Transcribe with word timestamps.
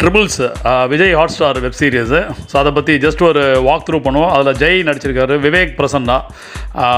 Triples 0.00 0.40
Vijay 0.92 1.14
Hotstar 1.34 1.58
web 1.64 1.76
series 1.78 2.18
so 2.50 2.54
அதை 2.60 2.70
பற்றி 2.78 2.94
just 3.04 3.22
ஒரு 3.28 3.42
வாக் 3.66 3.84
த்ரூ 3.86 3.98
பண்ணுவோம். 4.06 4.32
அதில் 4.34 4.58
ஜெய் 4.62 4.80
நடிச்சிருக்காரு 4.88 5.34
விவேக் 5.44 5.72
பிரசன்னா 5.78 6.16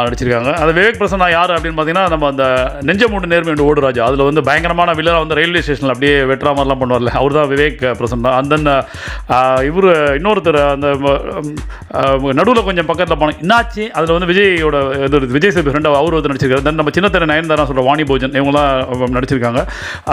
நடிச்சிருக்காங்க. 0.07 0.51
அந்த 0.61 0.73
விவேக் 0.79 0.99
பிரசன்னா 1.01 1.27
யார் 1.35 1.53
அப்படின்னு 1.57 1.77
பார்த்தீங்கன்னா 1.79 2.07
நம்ம 2.15 2.27
அந்த 2.33 2.45
நெஞ்சமூண்டு 2.89 3.31
நேர்மை 3.33 3.51
என்று 3.55 3.67
ஓடுராஜா. 3.69 4.03
அதில் 4.09 4.25
வந்து 4.29 4.43
பயங்கரமான 4.49 4.95
வில்லராக 5.01 5.25
வந்து 5.25 5.37
ரயில்வே 5.41 5.63
ஸ்டேஷனில் 5.67 5.95
அப்படியே 5.95 6.15
வெட்டுற 6.31 6.49
மாதிரிலாம் 6.57 6.81
பண்ணுவார்ல. 6.83 7.13
அவர் 7.21 7.37
தான் 7.39 7.49
விவேக் 7.53 7.85
பிரசன்னா. 8.01 8.33
அந்த 8.41 8.75
இவர் 9.69 9.89
இன்னொருத்தர் 10.19 10.61
அந்த 10.75 10.89
நடுவில் 12.41 12.67
கொஞ்சம் 12.71 12.89
பக்கத்தில் 12.91 13.21
போனோம் 13.23 13.39
என்னாச்சு 13.45 13.87
அதில் 13.99 14.15
வந்து 14.17 14.31
விஜயோட 14.33 14.77
இது 15.07 15.23
விஜய் 15.37 15.55
சேபி 15.59 15.71
ஃப்ரெண்ட் 15.71 15.91
அவர் 15.93 16.19
வந்து 16.19 16.33
நடிச்சிருக்காரு. 16.33 16.67
தென் 16.69 16.81
நம்ம 16.83 16.97
சின்ன 16.99 17.13
திரை 17.15 17.31
நயன்தாரா 17.35 17.69
சொல்கிற 17.71 17.87
வாணி 17.91 18.07
போஜன் 18.11 18.37
இவங்களாம் 18.41 19.17
நடிச்சிருக்காங்க. 19.19 19.63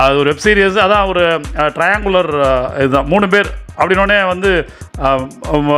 அது 0.06 0.22
ஒரு 0.24 0.30
வெப் 0.34 0.46
சீரிஸ் 0.48 0.80
அதான் 0.86 1.10
ஒரு 1.14 1.26
ட்ரையாங்குலர் 1.80 2.32
இதுதான். 2.84 3.10
மூணு 3.14 3.26
பேர் 3.34 3.50
அப்படின்னோடனே 3.80 4.20
வந்து 4.34 4.52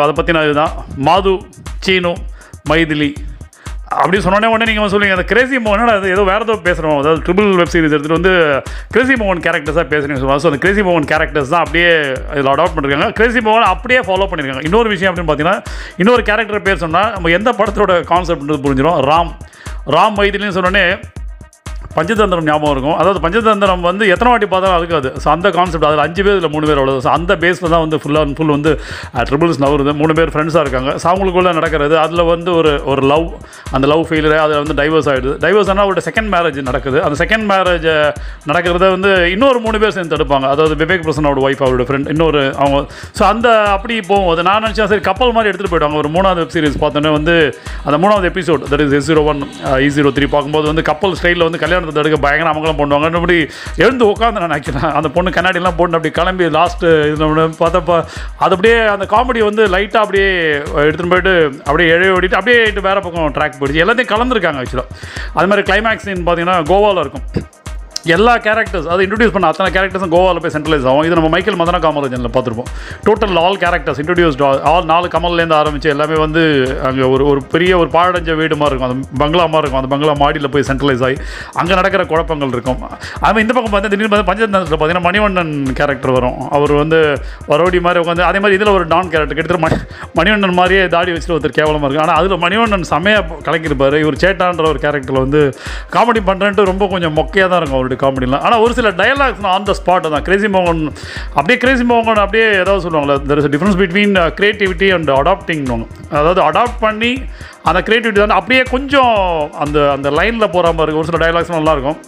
அதை 0.04 0.12
பற்றின 0.20 0.44
இதுதான். 0.50 0.76
மாது 1.08 1.34
சீனு 1.88 2.14
மைதிலி. 2.72 3.10
அப்படி 3.98 4.18
சொன்னோடனே 4.24 4.48
உடனே 4.54 4.66
நீங்கள் 4.70 4.92
சொல்லுவீங்க 4.94 5.16
அந்த 5.18 5.26
கிரேசி 5.30 5.58
மோகன் 5.66 5.92
அது 5.94 6.08
ஏதோ 6.14 6.24
வேறு 6.30 6.46
ஏதோ 6.46 6.56
பேசுகிறோம் 6.66 6.98
அதாவது 7.02 7.22
ட்ரிபிள் 7.26 7.52
வெப் 7.60 7.72
சீரிஸ் 7.74 7.94
எடுத்துகிட்டு 7.96 8.18
வந்து 8.20 8.34
கிரேசி 8.94 9.14
மோகன் 9.22 9.44
கேரக்டர்ஸாக 9.46 9.86
பேசுகிறீங்க 9.94 10.20
சொல்லுவாங்க. 10.22 10.44
ஸோ 10.46 10.50
அந்த 10.52 10.60
கிரேசி 10.64 10.82
மோகன் 10.88 11.08
கேரக்டர்ஸ் 11.12 11.54
தான் 11.54 11.64
அப்படியே 11.66 11.92
இதில் 12.38 12.52
அடாப்ட் 12.54 12.76
பண்ணிருக்காங்க. 12.78 13.08
கிரேசி 13.20 13.42
மோகன் 13.48 13.70
அப்படியே 13.74 14.00
ஃபாலோ 14.08 14.28
பண்ணியிருக்காங்க 14.32 14.66
இன்னொரு 14.70 14.92
விஷயம் 14.96 15.12
அப்படின்னு 15.12 15.30
பார்த்தீங்கன்னா 15.30 15.62
இன்னொரு 16.04 16.24
கேரக்டர் 16.30 16.66
பேர் 16.68 16.84
சொன்னால் 16.86 17.10
நம்ம 17.16 17.32
எந்த 17.38 17.54
படத்தோட 17.60 17.96
கான்செப்ட்ன்றது 18.12 18.64
புரிஞ்சிடும் 18.66 19.00
ராம். 19.12 19.32
ராம் 19.96 20.18
மைதிலின்னு 20.22 20.58
சொன்னோடனே 20.58 20.86
பஞ்சதந்திரம் 21.98 22.48
ஞாபகம் 22.50 22.74
இருக்கும். 22.76 22.98
அதாவது 23.02 23.20
பஞ்சதந்திரம் 23.26 23.84
வந்து 23.90 24.04
எத்தனை 24.14 24.30
வாட்டி 24.32 24.48
பார்த்தாலும் 24.54 24.78
அதுக்காது 24.80 25.10
ஸோ 25.24 25.28
அந்த 25.36 25.48
கான்செப்ட் 25.58 25.88
அதில் 25.90 26.04
அஞ்சு 26.06 26.22
பேர் 26.28 26.38
இல்லை 26.40 26.52
மூணு 26.56 26.66
பேர் 26.70 26.80
அவ்வளோ 26.82 26.96
ஸோ 27.06 27.12
அந்த 27.18 27.36
பேஸில் 27.44 27.72
தான் 27.74 27.84
வந்து 27.86 28.00
ஃபுல்லாக 28.04 28.36
ஃபுல் 28.40 28.54
வந்து 28.56 28.72
ட்ரிபிள்ஸ் 29.30 29.62
நவருது. 29.66 29.94
மூணு 30.02 30.14
பேர் 30.20 30.32
ஃப்ரெண்ட்ஸாக 30.34 30.64
இருக்காங்க. 30.66 30.92
ஸோ 31.02 31.06
அவங்களுக்குள்ளே 31.12 31.54
நடக்கிறது 31.60 31.96
அதில் 32.06 32.24
வந்து 32.34 32.50
ஒரு 32.60 32.74
ஒரு 32.94 33.04
லவ் 33.14 33.28
அந்த 33.78 33.86
லவ் 33.94 34.04
ஃபெயிலியர் 34.10 34.44
அதில் 34.46 34.62
வந்து 34.64 34.76
டைவர்ஸ் 34.82 35.10
ஆகிடுது 35.14 35.36
டைவர்ஸ் 35.46 35.72
ஆனால் 35.74 35.90
ஒரு 35.92 36.04
செகண்ட் 36.08 36.32
மேரேஜ் 36.36 36.60
நடக்குது. 36.70 37.00
அந்த 37.08 37.18
செகண்ட் 37.24 37.48
மேரேஜ் 37.54 37.88
நடக்கிறத 38.52 38.92
வந்து 38.96 39.12
இன்னொரு 39.36 39.62
மூணு 39.66 39.80
பேர் 39.84 39.96
சேர்ந்து 39.98 40.16
தடுப்பாங்க. 40.16 40.46
அதாவது 40.56 40.76
விவேக் 40.84 41.06
பிரசனோட 41.08 41.44
ஒய்ஃப் 41.48 41.64
அவரோட 41.68 41.86
ஃப்ரெண்ட் 41.90 42.12
இன்னொரு 42.16 42.44
அவங்க. 42.64 42.80
ஸோ 43.20 43.26
அந்த 43.32 43.48
அப்படி 43.76 43.96
போகும் 44.12 44.32
அது 44.34 44.48
நான் 44.50 44.64
நினச்சேன் 44.66 44.92
சரி 44.94 45.06
கப்பல் 45.10 45.36
மாதிரி 45.38 45.50
எடுத்துகிட்டு 45.52 45.74
போயிடுவாங்க 45.76 46.00
ஒரு 46.04 46.12
மூணாவது 46.18 46.42
வெப் 46.44 46.54
சீரிஸ் 46.56 46.80
பார்த்தோன்னே 46.84 47.14
வந்து 47.18 47.36
அந்த 47.88 47.98
மூணாவது 48.04 48.30
episode 48.32 48.64
that 48.72 48.86
is 48.86 48.96
S 49.00 49.10
zero 49.12 49.24
one 49.32 49.42
E 49.86 49.90
zero 49.98 50.12
three 50.18 50.28
பார்க்கும்போது 50.36 50.68
வந்து 50.74 50.86
கப்பல் 50.92 51.16
ஸ்டைலில் 51.22 51.46
வந்து 51.48 51.62
கல்யாணம் 51.64 51.87
கல்யாணத்தை 51.88 52.02
தடுக்க 52.02 52.18
பயங்கர 52.26 52.52
அமங்கலம் 52.52 52.80
பண்ணுவாங்க. 52.82 53.20
அப்படி 53.22 53.38
எழுந்து 53.84 54.06
உட்காந்து 54.12 54.40
நான் 54.40 54.50
நினைக்கிறேன். 54.50 54.90
அந்த 55.00 55.10
பொண்ணு 55.16 55.36
கண்ணாடிலாம் 55.38 55.78
போட்டு 55.80 55.98
அப்படி 55.98 56.14
கிளம்பி 56.20 56.46
லாஸ்ட்டு 56.58 56.90
இது 57.14 57.32
பார்த்தப்ப 57.64 58.00
அது 58.44 58.54
அப்படியே 58.56 58.78
அந்த 58.96 59.08
காமெடி 59.14 59.44
வந்து 59.50 59.64
லைட்டாக 59.76 60.06
அப்படியே 60.06 60.30
எடுத்துகிட்டு 60.86 61.14
போயிட்டு 61.14 61.36
அப்படியே 61.68 61.90
எழைய 61.98 62.16
ஓடிட்டு 62.18 62.40
அப்படியே 62.40 62.60
வேறு 62.90 63.06
பக்கம் 63.08 63.36
ட்ராக் 63.38 63.60
போயிடுச்சு. 63.60 63.84
எல்லாத்தையும் 63.86 64.14
கலந்துருக்காங்க 64.14 64.62
ஆக்சுவலாக 64.64 65.06
அது 65.38 65.50
மாதிரி 65.52 65.66
கிளைமேக்ஸ் 65.72 66.10
பார்த்தீங்கன்னா 66.10 66.58
கோவாவில் 66.72 67.04
இருக்கும். 67.06 67.26
எல்லா 68.16 68.34
கேரக்டர்ஸ் 68.46 68.88
அதை 68.94 69.02
இன்ட்ரடியூஸ் 69.06 69.34
பண்ண 69.36 69.48
அத்தனை 69.52 69.70
கேரக்டர்ஸும் 69.76 70.12
கோவாவில் 70.14 70.42
போய் 70.44 70.54
சென்ட்ரலைஸ் 70.56 70.86
ஆகும். 70.90 71.06
இது 71.08 71.16
நம்ம 71.20 71.30
மைக்கேல் 71.34 71.58
மதன 71.62 71.78
காமராஜனில் 71.86 72.32
பார்த்துருப்போம். 72.36 72.70
Total 73.08 73.38
all 73.44 73.58
characters 73.64 74.00
introduced 74.04 74.44
all 74.72 74.88
நாலு 74.92 75.08
கமல்லேருந்து 75.16 75.58
ஆரம்பித்து 75.60 75.92
எல்லாமே 75.94 76.18
வந்து 76.26 76.42
அங்கே 76.90 77.06
ஒரு 77.14 77.24
ஒரு 77.32 77.42
பெரிய 77.54 77.72
ஒரு 77.82 77.90
பாழடைஞ்ச 77.96 78.36
வீடு 78.42 78.58
மாதிரி 78.62 78.74
இருக்கும். 78.74 78.90
அந்த 78.90 79.20
பங்களா 79.24 79.46
மாதிரி 79.54 79.64
இருக்கும். 79.66 79.82
அந்த 79.82 79.92
பங்களா 79.94 80.16
மாடியில் 80.24 80.50
போய் 80.56 80.68
சென்ட்ரலைஸ் 80.70 81.04
ஆகி 81.08 81.18
அங்கே 81.62 81.74
நடக்கிற 81.80 82.06
குழப்பங்கள் 82.12 82.54
இருக்கும். 82.56 82.80
அதுமாதிரி 83.24 83.46
இந்த 83.46 83.56
பக்கம் 83.58 83.74
பார்த்தா 83.76 83.92
திடீர்னு 83.94 84.12
பார்த்தா 84.14 84.30
பஞ்சதந்திரத்தில் 84.32 84.80
பார்த்தீங்கன்னா 84.82 85.08
மணிவண்ணன் 85.10 85.54
கேரக்டர் 85.82 86.14
வரும். 86.18 86.38
அவர் 86.58 86.74
வந்து 86.82 87.00
வரோடி 87.52 87.82
மாதிரி 87.88 88.02
உட்காந்து 88.04 88.28
அதே 88.30 88.42
மாதிரி 88.46 88.58
இதில் 88.60 88.74
ஒரு 88.78 88.88
டான் 88.94 89.12
கேரக்டர் 89.16 89.40
கிட்டத்தட்ட 89.40 89.64
மணி 89.66 89.78
மணிவண்ணன் 90.20 90.58
மாதிரியே 90.62 90.86
தாடி 90.96 91.12
வச்சுட்டு 91.16 91.36
ஒருத்தர் 91.38 91.58
கேவலமாக 91.60 91.88
இருக்கும் 91.88 92.06
ஆனால் 92.08 92.20
அதில் 92.22 92.42
மணிவண்ணன் 92.46 92.88
செமையாக 92.94 93.42
கலக்கியிருப்பார். 93.50 93.98
இவர் 94.06 94.22
சேட்டான்ற 94.26 94.68
ஒரு 94.74 94.82
கேரக்டரில் 94.86 95.24
வந்து 95.26 95.42
காமெடி 95.98 96.24
பண்ணுறேன்ட்டு 96.32 96.70
ரொம்ப 96.72 96.84
கொஞ்சம் 96.96 97.16
மொக்கையாக 97.22 97.50
தான் 97.52 97.62
இருக்கும் 97.62 97.80
அவருடைய 97.80 97.97
காமெடிலாம் 98.04 98.44
ஆனால் 98.48 98.62
ஒரு 98.66 98.74
சில 98.80 98.92
டயலாக்ஸ் 99.02 99.48
ஆன் 99.56 99.68
த 99.70 99.76
ஸ்பாட் 99.80 100.10
தான். 100.16 100.26
கிரேசி 100.28 100.50
மோகன் 100.56 100.84
அப்படியே 101.38 101.58
கிரேசி 101.64 101.86
மோகன் 101.94 102.22
அப்படியே 102.26 102.48
ஏதாவது 102.64 102.86
சொல்லுவாங்களே 102.88 103.18
there 103.32 103.42
is 103.44 103.52
difference 103.56 103.80
between 103.84 104.16
creativity 104.40 104.90
and 104.98 105.12
adapting 105.20 105.66
அதாவது 106.20 106.42
அடாப்ட் 106.50 106.80
பண்ணி 106.86 107.14
அந்த 107.70 107.80
கிரியேட்டிவிட்டி 107.88 108.22
தான் 108.26 108.38
அப்படியே 108.42 108.62
கொஞ்சம் 108.76 109.16
அந்த 109.66 109.78
அந்த 109.96 110.10
லைனில் 110.20 110.54
போகிற 110.54 110.72
மாதிரி 110.78 110.86
இருக்கும் 110.88 111.04
ஒரு 111.06 111.12
சில 111.12 111.22
டயலாக்ஸ் 111.26 111.58
நல்லாயிருக்கும். 111.58 112.00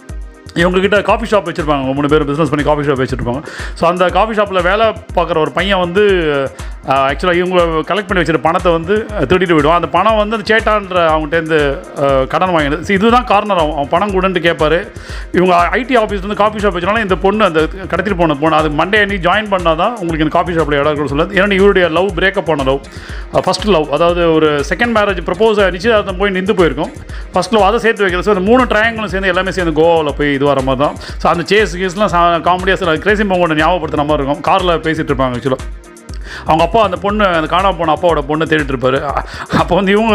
இவங்ககிட்ட 0.60 0.98
காஃபி 1.08 1.26
ஷாப் 1.30 1.48
வச்சுருப்பாங்க. 1.48 1.92
மூணு 1.96 2.08
பேர் 2.12 2.24
பிஸ்னஸ் 2.28 2.50
பண்ணி 2.52 2.64
காஃபி 2.68 2.84
ஷாப் 2.86 3.02
வச்சுருப்பாங்க. 3.02 3.40
ஸோ 3.78 3.84
அந்த 3.90 4.04
காஃபி 4.16 4.34
ஷாப்பில் 4.38 4.66
வேலை 4.68 4.86
பார்க்குற 5.16 5.38
ஒரு 5.44 5.52
பையன் 5.58 5.82
வந்து 5.84 6.04
ஆக்சுவலாக 6.88 7.40
இவங்க 7.40 7.80
கலெக்ட் 7.88 8.08
பண்ணி 8.08 8.20
வச்சிருக்க 8.20 8.44
பணத்தை 8.46 8.70
வந்து 8.76 8.94
திருடிட்டு 9.30 9.56
விடுவோம் 9.56 9.76
அந்த 9.78 9.88
பணம் 9.96 10.18
வந்து 10.20 10.36
அந்த 10.36 10.46
சேட்டான்ற 10.50 11.00
அவங்ககிட்டேருந்து 11.14 11.58
கடன் 12.32 12.52
வாங்கினது. 12.54 12.84
ஸோ 12.86 12.92
இதுதான் 12.98 13.26
கார்னர் 13.30 13.60
அவன். 13.62 13.74
அவன் 13.78 13.90
பணம் 13.94 14.14
கொடுன்ட்டு 14.14 14.40
கேட்பாரு 14.46 14.78
இவங்க 15.38 15.52
ஐடி 15.80 15.94
ஆஃபீஸ்லேருந்து 16.02 16.38
காஃபி 16.42 16.62
ஷாப் 16.62 16.76
வச்சுனாலும் 16.76 17.04
இந்த 17.06 17.16
பொண்ணு 17.24 17.44
அந்த 17.48 17.60
கடத்திட்டு 17.90 18.18
போன 18.20 18.36
பொண்ணு 18.42 18.58
அது 18.60 18.70
மண்டே 18.80 19.00
அன்னைக்கு 19.04 19.24
ஜாயின் 19.28 19.50
பண்ணால் 19.54 19.78
தான் 19.82 19.94
உங்களுக்கு 20.00 20.26
இந்த 20.26 20.34
காஃபி 20.38 20.54
ஷாப்பில் 20.58 20.78
இடம் 20.80 20.98
கூட 21.00 21.08
சொல்லுது. 21.12 21.36
ஏன்னா 21.40 21.58
இவருடைய 21.60 21.88
லவ் 21.98 22.08
பிரேக்கப் 22.20 22.48
பண்ண 22.50 22.64
லவ் 22.70 22.80
ஃபஸ்ட் 23.48 23.68
லவ் 23.74 23.92
அதாவது 23.98 24.22
ஒரு 24.36 24.48
செகண்ட் 24.70 24.94
மேரேஜ் 24.98 25.20
ப்ரப்போஸ் 25.28 25.60
நிச்சயதார்த்தம் 25.76 26.20
போய் 26.22 26.34
நின்று 26.38 26.56
போயிருக்கும். 26.60 26.94
ஃபஸ்ட் 27.34 27.54
லவ் 27.56 27.66
அதை 27.68 27.80
சேர்த்து 27.86 28.04
வைக்கிறது. 28.06 28.26
ஸோ 28.28 28.34
அந்த 28.36 28.44
மூணு 28.50 28.64
ட்ரையாங்கிளும் 28.72 29.12
சேர்ந்து 29.16 29.32
எல்லாமே 29.34 29.54
சேர்ந்து 29.58 29.74
கோவாவில் 29.80 30.16
போய் 30.20 30.34
இது 30.38 30.46
வர 30.52 30.62
மாதிரி 30.70 30.82
தான் 30.86 30.96
ஸோ 31.24 31.28
அந்த 31.34 31.44
சேஸ் 31.52 31.76
கேஸ்லாம் 31.82 32.42
காமெடியாக 32.48 32.80
சில 32.84 32.96
கிரேசி 33.06 33.26
மோகோட 33.34 33.60
ஞாபகப்படுத்துகிற 33.62 34.08
மாதிரி 34.10 34.24
இருக்கும். 34.24 34.42
காரில் 34.50 34.74
பேசிகிட்டு 34.88 35.12
இருப்பாங்க 35.12 35.38
ஆக்சுவலாக 35.40 35.78
அவங்க 36.48 36.62
அப்பா 36.68 36.80
அந்த 36.88 36.98
பொண்ணு 37.04 37.24
அந்த 37.38 37.50
காணாம 37.54 37.76
போன 37.80 37.94
அப்பாவோட 37.96 38.22
பொண்ணை 38.30 38.46
தேடிட்டு 38.52 38.74
இருப்பார். 38.74 38.98
அப்போ 39.62 39.72
வந்து 39.78 39.92
இவங்க 39.96 40.14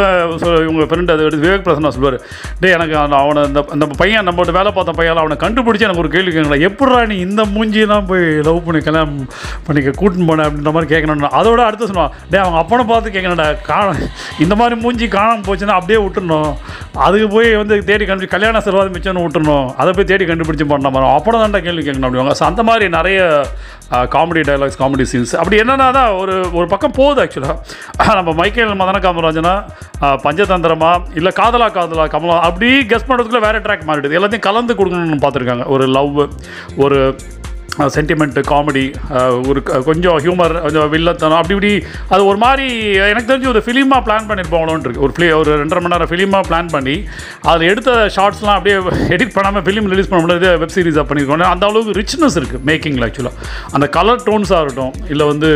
இவங்க 0.67 0.87
ஃப்ரெண்டு 0.89 1.13
அது 1.15 1.25
எடுத்து 1.27 1.43
விவேக் 1.45 1.65
பிரசன்னா 1.67 1.93
சொல்லுவார் 1.95 2.17
டே 2.61 2.71
எனக்கு 2.77 2.95
அந்த 3.03 3.15
அவனை 3.23 3.43
அந்த 3.49 3.63
அந்த 3.75 3.87
பையன் 4.01 4.27
நம்மளோட 4.29 4.53
வேலை 4.59 4.71
பார்த்த 4.77 4.97
பையன் 4.99 5.23
அவனை 5.23 5.37
கண்டுபிடிச்சி 5.45 5.87
எனக்கு 5.87 6.03
ஒரு 6.05 6.11
கேள்வி 6.15 6.33
கேட்கலாம் 6.37 6.65
எப்படா 6.69 7.01
நீ 7.13 7.17
இந்த 7.27 7.41
மூஞ்சியெல்லாம் 7.55 8.07
போய் 8.11 8.25
லவ் 8.49 8.63
பண்ணி 8.67 8.81
கல்யாணம் 8.87 9.17
பண்ணிக்க 9.67 9.93
கூட்டின்னு 10.01 10.29
போன 10.31 10.45
அப்படின்ற 10.47 10.73
மாதிரி 10.77 10.91
கேட்கணும்னா 10.93 11.31
அதோட 11.41 11.61
அடுத்து 11.67 11.89
சொல்லுவான் 11.91 12.13
டே 12.31 12.39
அவங்க 12.45 12.59
அப்பனை 12.63 12.85
பார்த்து 12.93 13.15
கேட்கணும்டா. 13.17 13.47
காண 13.69 13.93
இந்த 14.43 14.53
மாதிரி 14.59 14.75
மூஞ்சி 14.83 15.05
காணாமல் 15.17 15.45
போச்சுன்னா 15.47 15.77
அப்படியே 15.79 15.99
விட்டுறணும். 16.03 16.51
அதுக்கு 17.05 17.27
போய் 17.35 17.49
வந்து 17.61 17.75
தேடி 17.89 18.05
கண்டு 18.09 18.33
கல்யாண 18.33 18.61
செலவாது 18.65 18.93
மிச்சம்னு 18.95 19.23
விட்டுறணும். 19.25 19.67
அதை 19.81 19.91
போய் 19.97 20.09
தேடி 20.11 20.25
கண்டுபிடிச்சி 20.31 20.67
பண்ண 20.73 20.89
மாதிரி 20.95 21.11
அப்புறம் 21.17 21.41
தான்டா 21.43 21.61
கேள்வி 21.67 21.83
கேட்கணும் 21.87 22.07
அப்படிவாங்க. 22.09 22.35
ஸோ 22.39 22.45
அந்த 22.51 22.63
மாதிரி 22.69 22.85
நிறைய 22.97 23.19
காமெடி 24.13 24.41
டைலாக்ஸ் 24.47 24.79
காமெடி 24.81 25.05
சீன்ஸ் 25.11 25.33
அப்படி 25.41 25.57
என்னென்னா 25.63 25.87
தான் 25.97 26.11
ஒரு 26.21 26.35
ஒரு 26.57 26.67
பக்கம் 26.71 26.95
போகுது 26.99 27.21
ஆக்சுவலாக 27.23 28.15
நம்ம 28.19 28.33
மைக்கேல் 28.39 28.79
மதன 28.81 28.99
காமராஜனா 29.05 29.53
பஞ்சதந்திரமா 30.25 30.91
இல்லை 31.19 31.31
காதலா 31.41 31.67
காதலா 31.77 32.05
கமலா 32.13 32.37
அப்படி 32.47 32.69
கெஸ் 32.91 33.07
பண்ணுறதுக்குள்ளே 33.09 33.45
வேறு 33.47 33.63
ட்ராக் 33.65 33.87
மாறிடுது. 33.89 34.17
எல்லாத்தையும் 34.19 34.47
கலந்து 34.49 34.73
கொடுக்கணும்னு 34.79 35.23
பார்த்துருக்காங்க. 35.25 35.65
ஒரு 35.75 35.87
லவ் 35.97 36.19
ஒரு 36.85 36.99
சென்டிமெண்ட்டு 37.95 38.41
காமெடி 38.51 38.83
ஒரு 39.49 39.59
கொஞ்சம் 39.89 40.17
ஹியூமர் 40.25 40.53
கொஞ்சம் 40.65 40.89
வில்லத்தனம் 40.93 41.39
அப்படி 41.39 41.55
இப்படி 41.57 41.71
அது 42.13 42.21
ஒரு 42.31 42.39
மாதிரி 42.43 42.67
எனக்கு 43.11 43.29
தெரிஞ்சு 43.31 43.49
ஒரு 43.53 43.61
ஃபிலிமாக 43.65 44.01
பிளான் 44.07 44.27
பண்ணியிருப்பாங்களோன்னு 44.29 44.85
இருக்கு. 44.87 45.03
ஒரு 45.05 45.13
ஃபிலி 45.15 45.27
ஒரு 45.39 45.51
ரெண்டரை 45.61 45.81
மணி 45.83 45.93
நேரம் 45.95 46.11
ஃபிலிமாக 46.11 46.43
பிளான் 46.49 46.69
பண்ணி 46.75 46.95
அதில் 47.51 47.69
எடுத்த 47.71 47.91
ஷார்ட்ஸ்லாம் 48.17 48.57
அப்படியே 48.57 48.77
எடிட் 49.15 49.33
பண்ணாமல் 49.37 49.65
ஃபிலிம் 49.67 49.89
ரிலீஸ் 49.93 50.09
பண்ண 50.11 50.21
முடியாது 50.25 50.51
வெப் 50.63 50.75
சீரிஸாக 50.75 51.05
பண்ணியிருக்கோம் 51.09 51.45
அந்த 51.53 51.65
அளவுக்கு 51.69 51.97
ரிச்னஸ் 52.01 52.37
இருக்குது 52.41 52.63
மேக்கிங்கில் 52.69 53.05
ஆக்சுவலாக 53.07 53.51
அந்த 53.77 53.87
கலர் 53.97 54.23
டோன்ஸாக 54.29 54.61
இருக்கட்டும் 54.63 54.93
இல்லை 55.13 55.27
வந்து 55.31 55.49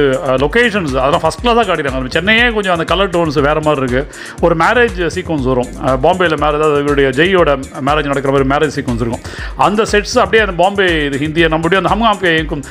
லொக்கேஷன்ஸ் 0.45 0.93
அதெல்லாம் 1.03 1.23
ஃபஸ்ட் 1.25 1.43
கிளாஸாக 1.45 1.65
காட்டிடுறாங்க 1.69 1.97
நம்ம 1.99 2.13
சென்னையே 2.17 2.45
கொஞ்சம் 2.57 2.75
அந்த 2.77 2.87
கலர் 2.93 3.13
டோன்ஸ் 3.15 3.39
வேறு 3.47 3.63
மாதிரி 3.67 3.83
இருக்குது 3.85 4.05
ஒரு 4.47 4.55
மேரேஜ் 4.63 4.99
சீக்வன்ஸ் 5.15 5.47
வரும். 5.51 5.71
பாம்பேயில் 6.05 6.37
மேரேஜ் 6.43 6.61
அதாவது 6.61 6.83
இவருடைய 6.85 7.09
ஜெய்யோட 7.19 7.49
மேரேஜ் 7.89 8.11
நடக்கிற 8.11 8.31
மாதிரி 8.35 8.49
மேரேஜ் 8.53 8.75
சீக்வன்ஸ் 8.77 9.03
இருக்கும். 9.05 9.25
அந்த 9.67 9.81
செட்ஸ் 9.93 10.17
அப்படியே 10.23 10.43
அந்த 10.45 10.55
பாம்பே 10.63 10.87
இது 11.07 11.19
ஹிந்தியை 11.25 11.49
நம்மளுடைய 11.55 11.79
அந்த 11.81 11.91
ஹம்காம் 12.11 12.37
இருக்கும் 12.39 12.63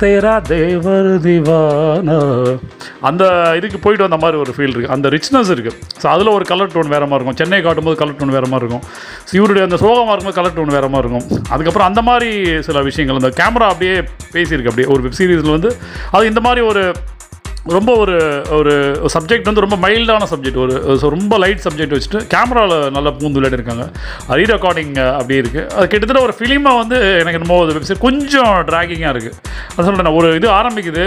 தேரா 0.00 0.34
தேவர் 0.52 1.10
திவானா 1.26 2.18
அந்த 3.08 3.24
இதுக்கு 3.58 3.78
போயிட்டு 3.84 4.04
வந்த 4.06 4.18
மாதிரி 4.22 4.36
ஒரு 4.44 4.52
ஃபீல் 4.56 4.72
இருக்குது 4.72 4.94
அந்த 4.96 5.08
ரிச்னஸ் 5.14 5.50
இருக்குது 5.54 5.76
ஸோ 6.02 6.06
அதில் 6.14 6.34
ஒரு 6.36 6.44
கலர் 6.50 6.72
டோன் 6.74 6.92
வேறு 6.94 7.06
மாதிரி 7.10 7.18
இருக்கும். 7.18 7.38
சென்னை 7.40 7.60
காட்டும்போது 7.66 7.98
கலர் 8.02 8.18
டோன் 8.20 8.34
வேறு 8.36 8.48
மாதிரி 8.52 8.64
இருக்கும். 8.64 8.84
இவருடைய 9.38 9.64
அந்த 9.68 9.76
சோகமாக 9.82 10.12
இருக்கும்போது 10.12 10.38
கலர் 10.40 10.56
டோன் 10.58 10.74
வேறு 10.76 10.88
மாதிரி 10.94 11.08
இருக்கும். 11.08 11.26
அதுக்கப்புறம் 11.54 11.88
அந்த 11.90 12.02
மாதிரி 12.08 12.30
சில 12.68 12.82
விஷயங்கள் 12.88 13.20
அந்த 13.20 13.32
கேமரா 13.40 13.68
அப்படியே 13.72 13.96
பேசியிருக்கு 14.36 14.72
அப்படியே. 14.72 14.88
ஒரு 14.94 15.02
வெப் 15.06 15.18
சீரிஸில் 15.20 15.54
வந்து 15.56 15.72
அது 16.16 16.30
இந்த 16.32 16.42
மாதிரி 16.46 16.62
ஒரு 16.72 16.84
ரொம்ப 17.74 17.90
ஒரு 17.96 18.16
ஒரு 18.58 18.72
சப்ஜெக்ட் 19.14 19.48
வந்து 19.48 19.62
ரொம்ப 19.64 19.76
மைல்டான 19.84 20.26
சப்ஜெக்ட் 20.32 20.58
ஒரு 20.62 20.74
ரொம்ப 21.14 21.38
லைட் 21.42 21.62
சப்ஜெக்ட் 21.66 21.94
வச்சுட்டு 21.94 22.20
கேமராவில் 22.32 22.76
நல்லா 22.96 23.10
பூந்து 23.18 23.38
விளையாடிருக்காங்க 23.38 23.86
ரீ 24.38 24.44
ரெக்கார்டிங் 24.52 24.92
அப்படி 25.18 25.36
இருக்குது 25.42 25.66
அது 25.76 25.86
கிட்டத்தட்ட 25.92 26.22
ஒரு 26.26 26.34
ஃபிலிமாக 26.38 26.80
வந்து 26.82 26.98
எனக்கு 27.20 27.38
என்னமோ 27.40 27.58
வெப்சைட் 27.76 28.02
கொஞ்சம் 28.06 28.52
ட்ராகிங்காக 28.70 29.12
இருக்குது 29.14 29.36
அது 29.76 29.86
சொல்கிறேன் 29.86 30.16
ஒரு 30.18 30.28
இது 30.38 30.46
ஆரம்பிக்குது. 30.58 31.02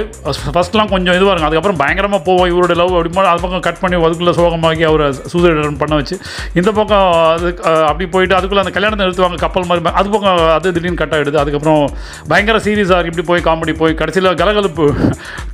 ஃபஸ்ட்லாம் 0.56 0.90
கொஞ்சம் 0.94 1.16
இதுவாக 1.18 1.32
இருக்கும். 1.34 1.50
அதுக்கப்புறம் 1.50 1.80
பயங்கரமாக 1.82 2.22
போவோம் 2.28 2.50
இவரோட 2.52 2.74
லவ் 2.82 2.94
அப்படி 2.98 3.28
அது 3.32 3.42
பக்கம் 3.46 3.64
கட் 3.68 3.80
பண்ணி 3.84 3.98
அதுக்குள்ளே 4.08 4.34
சோகமாக்கி 4.40 4.84
அவரை 4.90 5.08
சூசைட் 5.34 5.80
பண்ண 5.82 5.94
வச்சு 6.02 6.16
இந்த 6.60 6.70
பக்கம் 6.80 7.08
அது 7.34 7.50
அப்படி 7.90 8.06
போயிட்டு 8.16 8.38
அதுக்குள்ளே 8.40 8.64
அந்த 8.66 8.74
கல்யாணத்தை 8.78 9.04
நிறுத்துவாங்க 9.06 9.40
கப்பல் 9.46 9.68
மாதிரி 9.70 9.96
அது 10.02 10.10
பக்கம் 10.16 10.44
அது 10.58 10.74
திடீர்னு 10.78 11.02
கட் 11.02 11.16
ஆகிடுது 11.18 11.42
அதுக்கப்புறம் 11.44 11.84
பயங்கர 12.34 12.60
சீரியஸாக 12.68 13.10
இப்படி 13.12 13.26
போய் 13.32 13.46
காமெடி 13.50 13.76
போய் 13.82 13.98
கடைசியில் 14.02 14.30
கலகலப்பு 14.44 14.88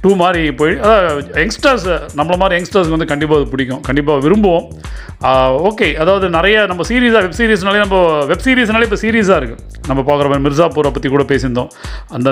டூ 0.04 0.12
மாதிரி 0.24 0.44
போய் 0.62 0.76
அதாவது 0.82 0.95
யங்ஸ்டர்ஸ் 1.42 1.88
நம்மள 2.20 2.36
மாதிரி 2.42 2.58
யங்ஸ்டர்ஸ்க்கு 2.60 2.98
வந்து 2.98 3.12
கண்டிப்பாக 3.14 3.40
அது 3.42 3.52
பிடிக்கும். 3.54 3.82
கண்டிப்பாக 3.90 4.24
விரும்புவோம். 4.26 4.66
ஓகே 5.70 5.88
அதாவது 6.04 6.26
நிறைய 6.38 6.56
நம்ம 6.72 6.84
சீரியஸாக 6.90 7.22
வெப் 7.26 7.38
சீரிஸ்னாலே 7.40 7.80
நம்ம 7.84 7.98
வெப் 8.32 8.44
சீரிஸ்னாலே 8.46 8.88
இப்போ 8.88 9.00
சீரியஸாக 9.04 9.38
இருக்குது 9.42 9.62
நம்ம 9.90 10.02
பார்க்குற 10.08 10.28
மாதிரி 10.32 10.44
மிர்சாப்பூரை 10.46 10.90
பற்றி 10.96 11.10
கூட 11.14 11.24
பேசியிருந்தோம். 11.32 11.70
அந்த 12.16 12.30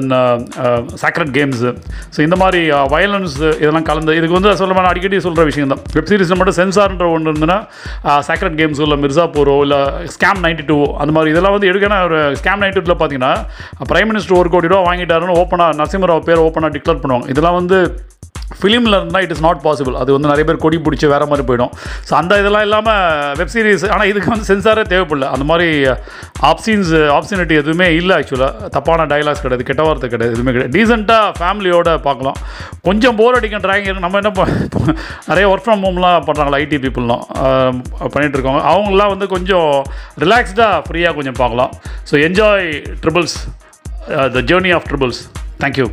சாக்ரட் 1.04 1.34
கேம்ஸு 1.38 1.70
ஸோ 2.16 2.20
இந்த 2.28 2.36
மாதிரி 2.44 2.62
வயலன்ஸ் 2.94 3.38
இதெல்லாம் 3.64 3.88
கலந்து 3.90 4.18
இதுக்கு 4.20 4.38
வந்து 4.38 4.52
சொல்ல 4.62 4.78
நான் 4.80 4.92
அடிக்கடி 4.94 5.20
சொல்கிற 5.28 5.46
விஷயம் 5.52 5.74
தான் 5.74 5.84
வெப் 5.98 6.10
சீரிஸில் 6.12 6.40
மட்டும் 6.40 6.58
சென்சார்ன்ற 6.62 7.08
ஒன்று 7.16 7.32
இருந்ததுன்னா 7.32 7.60
சாக்ரட் 8.30 8.58
கேம்ஸோ 8.62 8.86
இல்லை 8.88 9.00
மிர்சாப்பூரோ 9.06 9.58
இல்லை 9.68 9.82
ஸ்கேம் 10.16 10.42
நைன்டி 10.46 10.66
டூ 10.72 10.80
அந்த 11.04 11.12
மாதிரி 11.18 11.32
இதெல்லாம் 11.36 11.56
வந்து 11.58 11.70
எடுக்கனா 11.72 12.00
ஒரு 12.10 12.20
ஸ்கேம் 12.42 12.64
நைன்டி 12.64 12.80
டூவில் 12.80 13.00
பார்த்தீங்கன்னா 13.02 13.34
பிரைம் 13.92 14.10
மினிஸ்டர் 14.12 14.40
ஒரு 14.42 14.52
கோடி 14.56 14.72
ரூபா 14.74 14.84
வாங்கிட்டாருன்னு 14.90 15.38
ஓப்பனாக 15.44 15.78
நரசிம்மராவ் 15.82 16.28
பேர் 16.30 16.46
ஓப்பனாக 16.48 16.74
டிக்ளேர் 16.78 17.02
பண்ணுவாங்க. 17.04 17.28
இதெல்லாம் 17.36 17.60
வந்து 17.60 17.80
ஃபிலிமில் 18.60 18.96
இருந்தால் 18.98 19.24
இட் 19.26 19.34
இஸ் 19.36 19.44
நாட் 19.46 19.62
பாசிபிள் 19.66 19.96
அது 20.02 20.10
வந்து 20.16 20.30
நிறைய 20.32 20.46
பேர் 20.48 20.60
கொடி 20.66 20.78
பிடிச்சி 20.86 21.08
வேறு 21.14 21.28
மாதிரி 21.32 21.46
போயிடும். 21.50 21.72
ஸோ 22.08 22.14
அந்த 22.20 22.34
இதெல்லாம் 22.42 22.66
இல்லாமல் 22.68 23.36
வெப் 23.40 23.54
சீரிஸ் 23.54 23.86
ஆனால் 23.94 24.10
இதுக்கு 24.12 24.30
வந்து 24.34 24.48
சென்சாரே 24.52 24.84
தேவைப்படல. 24.94 25.28
அந்த 25.36 25.46
மாதிரி 25.52 25.68
uh, 25.92 25.98
ஆப்ஷன்ஸ் 26.52 26.92
ஆப்ஷனிட்டி 27.18 27.56
uh, 27.56 27.62
எதுவுமே 27.64 27.88
இல்லை 28.00 28.14
ஆக்சுவலாக 28.20 28.70
தப்பான 28.76 29.08
டைலாக்ஸ் 29.14 29.44
கிடையாது 29.46 29.68
கெட்ட 29.70 29.82
வார்த்தை 29.88 30.10
கிடையாது 30.14 30.36
எதுவுமே 30.36 30.54
கிடையாது. 30.56 30.74
டீசெண்டாக 30.78 31.32
ஃபேமிலியோட 31.40 31.90
பார்க்கலாம். 32.08 32.40
கொஞ்சம் 32.90 33.18
போர் 33.22 33.38
அடிக்கும் 33.40 33.66
ட்ராயிங் 33.66 34.04
நம்ம 34.06 34.22
என்ன 34.22 34.32
நிறைய 35.32 35.46
ஒர்க் 35.54 35.66
ஃப்ரம் 35.68 35.84
ஹோம்லாம் 35.88 36.28
பண்ணுறாங்களா 36.30 36.62
ஐடி 36.64 36.80
பீப்புளெலாம் 36.86 37.26
பண்ணிகிட்டு 38.14 38.38
இருக்காங்க 38.38 38.64
அவங்களாம் 38.74 39.14
வந்து 39.16 39.28
கொஞ்சம் 39.36 39.70
ரிலாக்ஸ்டாக 40.26 40.82
ஃப்ரீயாக 40.88 41.16
கொஞ்சம் 41.20 41.40
பார்க்கலாம். 41.42 41.74
So 42.12 42.16
enjoy 42.28 42.68
Triples 43.04 43.38
the 44.38 44.42
journey 44.52 44.74
of 44.78 44.88
Triples 44.92 45.22
thank you 45.64 45.88